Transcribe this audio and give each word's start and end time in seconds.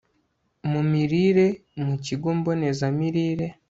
mu 0.71 0.81
mirire 0.91 1.47
mu 1.85 1.95
kigo 2.05 2.27
mbonezamirire 2.39 3.47